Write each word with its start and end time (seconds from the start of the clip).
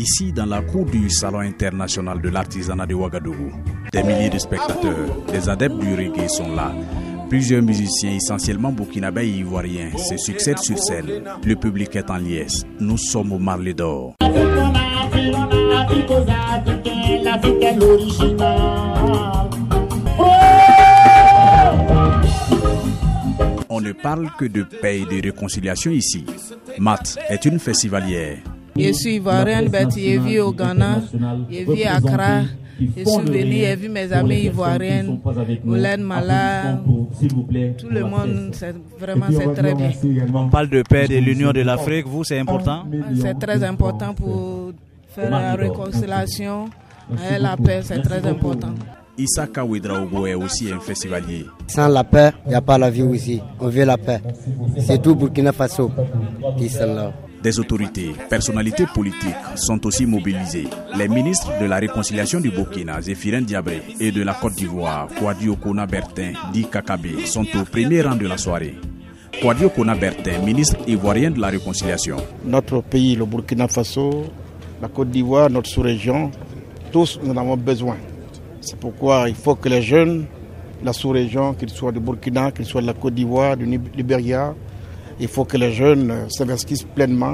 ici 0.00 0.32
dans 0.32 0.46
la 0.46 0.62
cour 0.62 0.86
du 0.86 1.10
Salon 1.10 1.40
international 1.40 2.20
de 2.22 2.28
l'artisanat 2.30 2.86
de 2.86 2.94
Ouagadougou. 2.94 3.52
Des 3.92 4.02
milliers 4.02 4.30
de 4.30 4.38
spectateurs, 4.38 5.24
des 5.30 5.48
adeptes 5.48 5.78
du 5.78 5.94
reggae 5.94 6.28
sont 6.28 6.54
là. 6.54 6.72
Plusieurs 7.28 7.62
musiciens, 7.62 8.12
essentiellement 8.16 8.72
burkinabés 8.72 9.26
et 9.26 9.38
ivoiriens, 9.38 9.90
se 9.96 10.16
succèdent 10.16 10.58
sur 10.58 10.78
scène. 10.78 11.22
Le 11.44 11.54
public 11.54 11.94
est 11.96 12.10
en 12.10 12.16
liesse. 12.16 12.64
Nous 12.80 12.98
sommes 12.98 13.32
au 13.32 13.38
Marley 13.38 13.74
d'Or. 13.74 14.14
On 23.68 23.80
ne 23.80 23.92
parle 23.92 24.30
que 24.38 24.46
de 24.46 24.62
paix 24.62 25.00
et 25.00 25.04
de 25.04 25.22
réconciliation 25.28 25.90
ici. 25.90 26.24
Matt 26.78 27.18
est 27.28 27.44
une 27.44 27.58
festivalière. 27.58 28.38
Je 28.76 28.92
suis 28.92 29.16
ivoirienne, 29.16 29.70
j'ai 29.94 30.18
vu 30.18 30.40
au 30.40 30.52
Ghana, 30.52 31.02
j'ai 31.50 31.64
vu 31.64 31.82
à 31.82 31.96
Accra. 31.96 32.42
Je 32.80 33.04
suis 33.04 33.22
venue, 33.22 33.56
j'ai 33.56 33.76
vu 33.76 33.88
mes 33.90 34.10
amis 34.10 34.44
ivoiriennes, 34.44 35.20
Oulène 35.66 36.02
Mala, 36.02 36.80
tout 37.78 37.88
le 37.90 38.04
monde, 38.04 38.52
c'est 38.54 38.74
vraiment 38.98 39.26
c'est 39.30 39.52
très 39.52 39.74
bien. 39.74 39.90
On 40.32 40.48
parle 40.48 40.70
de 40.70 40.82
paix, 40.82 41.06
de 41.06 41.18
l'union 41.18 41.52
de 41.52 41.60
l'Afrique, 41.60 42.06
vous 42.06 42.24
c'est 42.24 42.38
important? 42.38 42.84
C'est 43.20 43.38
très 43.38 43.62
important 43.64 44.14
pour 44.14 44.72
faire 45.08 45.30
la 45.30 45.54
réconciliation 45.56 46.70
et 47.30 47.38
la 47.38 47.56
paix, 47.58 47.80
c'est 47.82 48.00
très 48.00 48.26
important. 48.26 48.74
Issaka 49.18 49.62
Ouedraogo 49.62 50.26
est 50.26 50.34
aussi 50.34 50.72
un 50.72 50.80
festivalier. 50.80 51.44
Sans 51.66 51.88
la 51.88 52.02
paix, 52.04 52.30
il 52.46 52.50
n'y 52.50 52.54
a 52.54 52.62
pas 52.62 52.78
la 52.78 52.88
vie 52.88 53.02
aussi. 53.02 53.42
On 53.58 53.68
veut 53.68 53.84
la 53.84 53.98
paix. 53.98 54.22
C'est 54.78 55.02
tout 55.02 55.14
Burkina 55.14 55.52
Faso 55.52 55.90
qui 56.56 56.70
sont 56.70 56.86
là. 56.86 57.12
Des 57.42 57.58
autorités, 57.58 58.10
personnalités 58.28 58.84
politiques 58.94 59.34
sont 59.56 59.86
aussi 59.86 60.04
mobilisées. 60.04 60.68
Les 60.96 61.08
ministres 61.08 61.50
de 61.58 61.64
la 61.64 61.76
réconciliation 61.76 62.38
du 62.38 62.50
Burkina, 62.50 63.00
Zéphirin 63.00 63.40
Diabré, 63.40 63.82
et 63.98 64.12
de 64.12 64.22
la 64.22 64.34
Côte 64.34 64.54
d'Ivoire, 64.56 65.08
Kouadio 65.18 65.56
Kona 65.56 65.86
Bertin, 65.86 66.32
dit 66.52 66.66
Kakabe, 66.66 67.24
sont 67.24 67.46
au 67.58 67.64
premier 67.64 68.02
rang 68.02 68.14
de 68.14 68.26
la 68.26 68.36
soirée. 68.36 68.74
Kouadio 69.40 69.70
Kona 69.70 69.94
Bertin, 69.94 70.40
ministre 70.44 70.76
ivoirien 70.86 71.30
de 71.30 71.40
la 71.40 71.48
réconciliation. 71.48 72.16
Notre 72.44 72.82
pays, 72.82 73.16
le 73.16 73.24
Burkina 73.24 73.68
Faso, 73.68 74.24
la 74.82 74.88
Côte 74.88 75.08
d'Ivoire, 75.10 75.48
notre 75.48 75.70
sous-région, 75.70 76.30
tous 76.92 77.18
nous 77.22 77.32
en 77.32 77.36
avons 77.38 77.56
besoin. 77.56 77.96
C'est 78.60 78.78
pourquoi 78.78 79.30
il 79.30 79.34
faut 79.34 79.54
que 79.54 79.70
les 79.70 79.80
jeunes, 79.80 80.26
la 80.84 80.92
sous-région, 80.92 81.54
qu'ils 81.54 81.70
soient 81.70 81.92
du 81.92 82.00
Burkina, 82.00 82.50
qu'ils 82.52 82.66
soient 82.66 82.82
de 82.82 82.86
la 82.86 82.92
Côte 82.92 83.14
d'Ivoire, 83.14 83.56
du 83.56 83.64
Libéria, 83.96 84.54
il 85.20 85.28
faut 85.28 85.44
que 85.44 85.56
les 85.56 85.72
jeunes 85.72 86.12
s'investissent 86.30 86.84
pleinement 86.84 87.32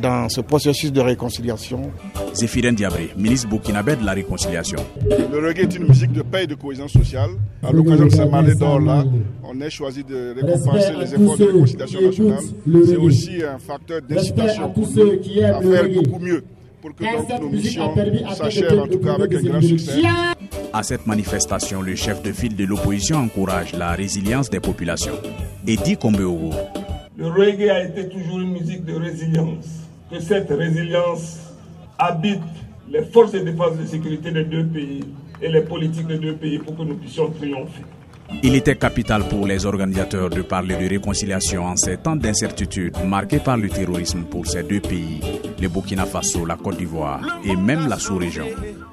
dans 0.00 0.28
ce 0.28 0.40
processus 0.40 0.92
de 0.92 1.00
réconciliation. 1.00 1.90
Zéphirin 2.34 2.72
Diabré, 2.72 3.10
ministre 3.16 3.48
burkinabé 3.48 3.96
de 3.96 4.04
la 4.04 4.12
réconciliation. 4.12 4.78
Le 5.08 5.38
reggae 5.46 5.60
est 5.60 5.76
une 5.76 5.86
musique 5.86 6.12
de 6.12 6.22
paix 6.22 6.44
et 6.44 6.46
de 6.46 6.54
cohésion 6.54 6.88
sociale. 6.88 7.30
À 7.62 7.72
l'occasion 7.72 8.06
de 8.06 8.10
ce 8.12 8.22
marlé 8.22 8.54
d'or 8.54 8.80
là, 8.80 9.04
on 9.42 9.58
a 9.60 9.70
choisi 9.70 10.04
de 10.04 10.34
récompenser 10.34 10.92
les 10.98 11.14
efforts 11.14 11.38
de 11.38 11.44
réconciliation 11.44 12.00
nationale. 12.02 12.44
C'est 12.86 12.96
aussi 12.96 13.42
un 13.42 13.58
facteur 13.58 14.02
d'incitation 14.02 14.70
pour 14.70 14.88
nous 14.88 15.12
à 15.42 15.60
faire 15.62 15.88
beaucoup 15.88 16.18
mieux 16.18 16.44
pour 16.82 16.94
que 16.94 17.04
donc, 17.04 17.40
nos 17.40 17.48
missions 17.48 17.94
s'achèvent 18.34 18.78
en 18.78 18.86
tout 18.86 18.98
cas 18.98 19.14
avec 19.14 19.34
un 19.34 19.42
grand 19.42 19.60
succès. 19.60 20.02
À 20.72 20.82
cette 20.82 21.06
manifestation, 21.06 21.80
le 21.82 21.94
chef 21.94 22.22
de 22.22 22.32
file 22.32 22.54
de 22.54 22.64
l'opposition 22.64 23.16
encourage 23.16 23.72
la 23.72 23.92
résilience 23.92 24.50
des 24.50 24.60
populations. 24.60 25.14
Eddie 25.66 25.96
Kombeogo. 25.96 26.50
Le 27.18 27.28
reggae 27.28 27.70
a 27.70 27.82
été 27.82 28.10
toujours 28.10 28.40
une 28.40 28.52
musique 28.52 28.84
de 28.84 28.94
résilience. 28.94 29.88
Que 30.10 30.20
cette 30.20 30.50
résilience 30.50 31.38
habite 31.98 32.42
les 32.90 33.02
forces 33.06 33.32
de 33.32 33.38
défense 33.38 33.78
de 33.78 33.86
sécurité 33.86 34.30
des 34.30 34.44
deux 34.44 34.66
pays 34.66 35.02
et 35.40 35.48
les 35.48 35.62
politiques 35.62 36.06
des 36.06 36.18
deux 36.18 36.34
pays 36.34 36.58
pour 36.58 36.76
que 36.76 36.82
nous 36.82 36.94
puissions 36.94 37.30
triompher. 37.30 37.84
Il 38.42 38.54
était 38.54 38.76
capital 38.76 39.22
pour 39.28 39.46
les 39.46 39.64
organisateurs 39.66 40.30
de 40.30 40.42
parler 40.42 40.76
de 40.76 40.88
réconciliation 40.88 41.64
en 41.64 41.76
ces 41.76 41.96
temps 41.96 42.16
d'incertitude 42.16 42.94
marqués 43.04 43.38
par 43.38 43.56
le 43.56 43.68
terrorisme 43.68 44.24
pour 44.24 44.46
ces 44.46 44.62
deux 44.62 44.80
pays, 44.80 45.20
le 45.60 45.68
Burkina 45.68 46.04
Faso, 46.04 46.44
la 46.44 46.56
Côte 46.56 46.76
d'Ivoire 46.76 47.20
et 47.44 47.54
même 47.56 47.88
la 47.88 47.98
sous-région. 47.98 48.46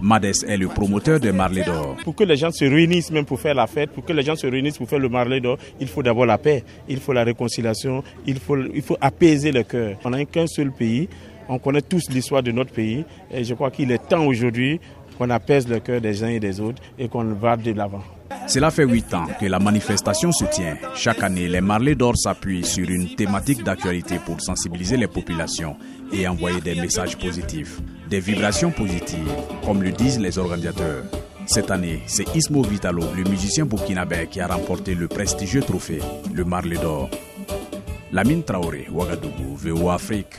Madès 0.00 0.44
est 0.46 0.58
le 0.58 0.68
promoteur 0.68 1.18
de 1.20 1.30
Marley 1.30 1.64
d'Or. 1.64 1.96
Pour 2.04 2.14
que 2.14 2.24
les 2.24 2.36
gens 2.36 2.50
se 2.50 2.64
réunissent 2.64 3.10
même 3.10 3.24
pour 3.24 3.40
faire 3.40 3.54
la 3.54 3.66
fête, 3.66 3.90
pour 3.90 4.04
que 4.04 4.12
les 4.12 4.22
gens 4.22 4.36
se 4.36 4.46
réunissent 4.46 4.76
pour 4.76 4.88
faire 4.88 4.98
le 4.98 5.08
Marley 5.08 5.40
d'Or, 5.40 5.56
il 5.80 5.88
faut 5.88 6.02
d'abord 6.02 6.26
la 6.26 6.36
paix, 6.36 6.62
il 6.88 6.98
faut 7.00 7.12
la 7.14 7.24
réconciliation, 7.24 8.04
il 8.26 8.38
faut, 8.38 8.58
il 8.74 8.82
faut 8.82 8.98
apaiser 9.00 9.50
le 9.52 9.62
cœur. 9.62 9.96
On 10.04 10.10
n'a 10.10 10.24
qu'un 10.26 10.46
seul 10.46 10.70
pays, 10.72 11.08
on 11.48 11.58
connaît 11.58 11.82
tous 11.82 12.10
l'histoire 12.10 12.42
de 12.42 12.52
notre 12.52 12.72
pays 12.72 13.04
et 13.32 13.44
je 13.44 13.54
crois 13.54 13.70
qu'il 13.70 13.90
est 13.90 14.08
temps 14.08 14.26
aujourd'hui 14.26 14.80
qu'on 15.16 15.30
apaise 15.30 15.68
le 15.68 15.80
cœur 15.80 16.00
des 16.00 16.22
uns 16.22 16.28
et 16.28 16.40
des 16.40 16.60
autres 16.60 16.82
et 16.98 17.08
qu'on 17.08 17.24
va 17.24 17.56
de 17.56 17.72
l'avant. 17.72 18.02
Cela 18.46 18.70
fait 18.70 18.84
huit 18.84 19.12
ans 19.14 19.26
que 19.40 19.46
la 19.46 19.58
manifestation 19.58 20.30
se 20.30 20.44
tient. 20.44 20.76
Chaque 20.94 21.22
année, 21.22 21.48
les 21.48 21.60
Marley 21.60 21.94
d'Or 21.94 22.16
s'appuient 22.16 22.64
sur 22.64 22.88
une 22.88 23.14
thématique 23.14 23.64
d'actualité 23.64 24.18
pour 24.24 24.40
sensibiliser 24.40 24.96
les 24.96 25.06
populations 25.08 25.76
et 26.12 26.28
envoyer 26.28 26.60
des 26.60 26.74
messages 26.74 27.16
positifs, 27.16 27.80
des 28.08 28.20
vibrations 28.20 28.70
positives, 28.70 29.32
comme 29.64 29.82
le 29.82 29.90
disent 29.92 30.20
les 30.20 30.38
organisateurs. 30.38 31.04
Cette 31.46 31.70
année, 31.70 32.02
c'est 32.06 32.34
Ismo 32.34 32.62
Vitalo, 32.62 33.04
le 33.16 33.28
musicien 33.28 33.64
burkinabé, 33.66 34.28
qui 34.30 34.40
a 34.40 34.46
remporté 34.46 34.94
le 34.94 35.08
prestigieux 35.08 35.62
trophée, 35.62 36.00
le 36.32 36.44
Marley 36.44 36.76
d'Or. 36.76 37.10
Lamine 38.12 38.44
Traoré, 38.44 38.86
Ouagadougou, 38.92 39.56
VO 39.56 39.90
Afrique. 39.90 40.36